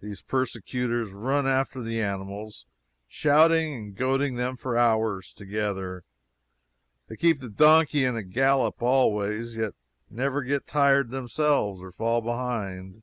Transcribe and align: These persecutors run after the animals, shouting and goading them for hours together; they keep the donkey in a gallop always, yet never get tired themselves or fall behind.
These 0.00 0.22
persecutors 0.22 1.10
run 1.12 1.46
after 1.46 1.82
the 1.82 2.00
animals, 2.00 2.64
shouting 3.06 3.74
and 3.74 3.94
goading 3.94 4.36
them 4.36 4.56
for 4.56 4.78
hours 4.78 5.30
together; 5.34 6.04
they 7.08 7.16
keep 7.18 7.40
the 7.40 7.50
donkey 7.50 8.06
in 8.06 8.16
a 8.16 8.22
gallop 8.22 8.80
always, 8.80 9.54
yet 9.56 9.74
never 10.08 10.42
get 10.42 10.66
tired 10.66 11.10
themselves 11.10 11.82
or 11.82 11.92
fall 11.92 12.22
behind. 12.22 13.02